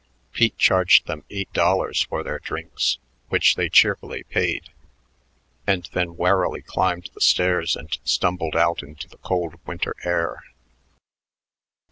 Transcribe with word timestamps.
Pete 0.31 0.57
charged 0.57 1.05
them 1.05 1.25
eight 1.29 1.53
dollars 1.53 2.01
for 2.01 2.23
their 2.23 2.39
drinks, 2.39 2.97
which 3.29 3.53
they 3.53 3.69
cheerfully 3.69 4.23
paid, 4.23 4.71
and 5.67 5.87
then 5.93 6.17
warily 6.17 6.63
climbed 6.63 7.11
the 7.13 7.21
stairs 7.21 7.75
and 7.75 7.95
stumbled 8.03 8.55
out 8.55 8.81
into 8.81 9.07
the 9.07 9.19
cold 9.19 9.59
winter 9.67 9.93
air. 10.03 10.41